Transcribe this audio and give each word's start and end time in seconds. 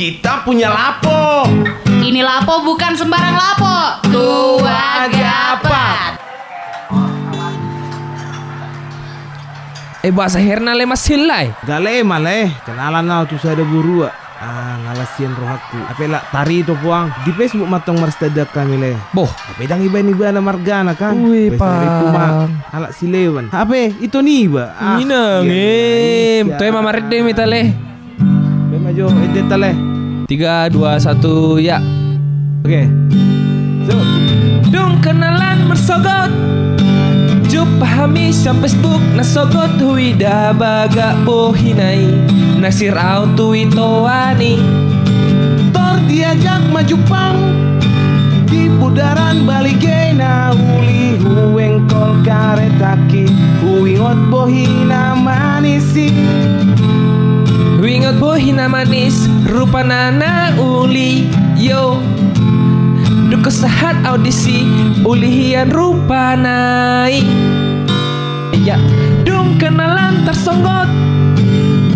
kita 0.00 0.48
punya 0.48 0.72
lapo. 0.72 1.44
Ini 2.00 2.24
lapo 2.24 2.64
bukan 2.64 2.96
sembarang 2.96 3.36
lapo. 3.36 3.76
Tua 4.08 5.04
gapat. 5.12 6.16
Eh 10.00 10.08
bahasa 10.08 10.40
herna 10.40 10.72
le 10.72 10.88
masilai. 10.88 11.52
Gale 11.68 12.00
male, 12.00 12.48
kenalan 12.64 13.04
na 13.04 13.28
tu 13.28 13.36
saya 13.36 13.60
ada 13.60 13.64
buru 13.68 14.08
ah. 14.08 14.14
Ah, 14.40 14.80
ngalasian 14.88 15.36
roh 15.36 15.52
aku. 15.52 15.76
Apa 15.84 16.08
lah 16.08 16.24
tari 16.32 16.64
tu 16.64 16.72
puang. 16.80 17.12
Di 17.28 17.36
Facebook 17.36 17.68
matong 17.68 18.00
marstada 18.00 18.48
kami 18.48 18.80
le. 18.80 18.96
Boh, 19.12 19.28
Apa 19.28 19.68
dang 19.68 19.84
iba 19.84 20.00
ni 20.00 20.16
iba 20.16 20.32
na 20.32 20.40
margana 20.40 20.96
kan? 20.96 21.12
Ui. 21.12 21.52
Puma. 21.60 22.48
Alak 22.72 22.96
silewan. 22.96 23.52
Apa? 23.52 23.92
Itu 24.00 24.24
ni 24.24 24.48
iba. 24.48 24.72
Ina 24.96 25.44
iya, 25.44 25.52
ngem. 26.40 26.44
iya. 26.48 26.56
Tuh 26.56 26.64
emang 26.64 26.88
maret 26.88 27.04
deh 27.04 27.20
mita 27.20 27.44
Tiga, 30.30 30.70
dua, 30.70 30.94
satu, 30.94 31.58
ya. 31.58 31.82
Oke. 32.62 32.86
So, 33.82 33.98
Dung 34.70 35.02
kenalan 35.02 35.66
mersogot 35.66 36.30
Jup 37.50 37.66
pahami 37.82 38.30
sa 38.30 38.54
Facebook 38.62 39.02
Nasogot. 39.18 39.82
Hui 39.82 40.14
baga 40.54 41.18
bohinay 41.26 42.06
Nasir 42.62 42.94
auto 42.94 43.58
ito 43.58 44.06
ani 44.06 44.54
Tor 45.74 45.98
diajak 46.06 46.62
maju 46.70 46.96
pang. 47.10 47.38
Di 48.46 48.70
pudaran 48.78 49.42
balige 49.42 50.14
na 50.14 50.54
uli 50.54 51.18
huweng 51.18 51.90
Wingot 58.10 58.18
bohina 58.18 58.66
manis 58.68 59.30
Rupa 59.46 59.86
nana 59.86 60.50
uli 60.58 61.30
Yo. 61.54 62.02
Duko 63.30 63.50
sahat 63.50 64.02
audisi 64.02 64.66
Ulihian 65.06 65.70
rupa 65.70 66.34
nai 66.34 67.22
Ya 68.66 68.82
Dung 69.22 69.54
kenalan 69.62 70.26
tersonggot 70.26 70.90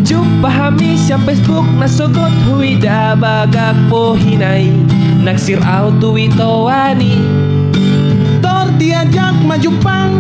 Jumpa 0.06 0.46
hami 0.46 0.94
siapa 0.94 1.34
Facebook 1.34 1.66
nasogot 1.82 2.30
hui 2.46 2.78
da 2.78 3.18
bagak 3.18 3.74
pohinai 3.90 4.70
Naksir 5.18 5.58
auto 5.66 6.14
wani 6.14 7.18
Tor 8.38 8.70
diajak 8.78 9.34
maju 9.42 9.70
pang 9.82 10.12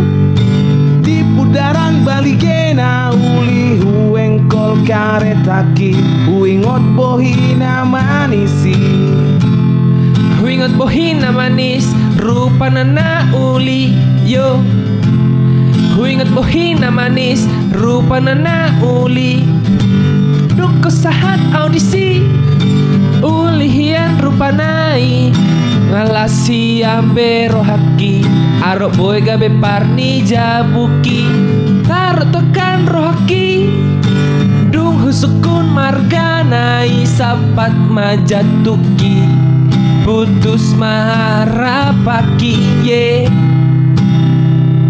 di 1.04 1.20
pudaran 1.36 2.02
balige 2.02 2.72
na 2.72 3.12
uli 3.12 3.76
huweng 3.76 3.93
kol 3.93 3.93
karetaki 4.86 5.96
huwingot 6.26 6.82
bohina 6.96 7.84
manisi 7.84 8.76
Wingot 10.44 10.76
bohina 10.76 11.32
manis 11.32 11.88
Rupa 12.20 12.68
nana 12.68 13.32
uli 13.32 13.96
Yo. 14.28 14.60
Wingot 15.96 16.28
bohina 16.36 16.92
manis 16.92 17.48
Rupa 17.72 18.20
nana 18.20 18.68
uli. 18.84 19.40
Duko 20.52 20.92
sahat 20.92 21.40
audisi 21.56 22.20
Uli 23.24 23.68
hian 23.72 24.20
rupa 24.20 24.52
nai. 24.52 25.32
Ngalasi 25.88 26.84
ambe 26.84 27.48
rohaki 27.48 28.20
Arok 28.60 29.00
boy 29.00 29.24
gabe 29.24 29.48
parni 29.48 30.20
jabuki. 30.28 31.24
Tarot 31.88 32.28
tekan 32.36 32.84
rohaki 32.84 33.64
Sapat 37.54 37.70
majatuki 37.86 39.30
Putus 40.02 40.74
marapaki 40.74 42.58
ye 42.82 43.30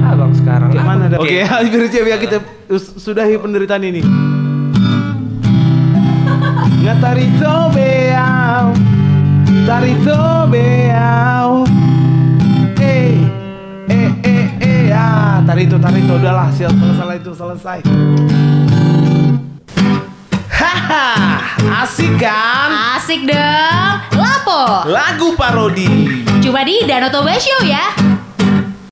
Abang 0.01 0.33
sekarang 0.33 0.73
Kayak 0.73 0.87
mana 0.89 1.13
dah? 1.13 1.21
Oke. 1.21 1.45
Oke, 1.45 1.77
biar 1.77 2.01
biar 2.09 2.19
kita 2.25 2.41
us- 2.73 2.97
sudahi 2.97 3.37
penderitaan 3.37 3.85
ini. 3.85 4.01
Ngatarito 6.81 7.69
beau, 7.77 8.73
tarito 9.69 10.21
beau. 10.49 11.69
Eh, 12.81 13.13
eh, 13.93 14.09
eh, 14.25 14.47
eh, 14.65 14.85
ah, 14.89 15.45
tarito, 15.45 15.77
tarito, 15.77 16.17
udahlah, 16.17 16.49
sial, 16.49 16.73
salah 16.97 17.13
itu 17.13 17.29
selesai. 17.37 17.85
Asik 23.15 23.31
dong. 23.31 23.95
Lapo. 24.19 24.91
Lagu 24.91 25.39
parodi. 25.39 25.87
Cuma 26.43 26.67
di 26.67 26.83
Danau 26.83 27.15
Toba 27.15 27.39
Show 27.39 27.63
ya. 27.63 28.14